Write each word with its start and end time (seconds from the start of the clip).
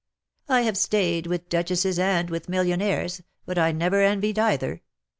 "I 0.49 0.61
have 0.61 0.77
stayed 0.79 1.27
with 1.27 1.47
duchesses 1.47 1.99
and 1.99 2.31
with 2.31 2.49
millionaires— 2.49 3.21
but 3.45 3.59
I 3.59 3.71
never 3.71 4.01
envied 4.01 4.39
either. 4.39 4.81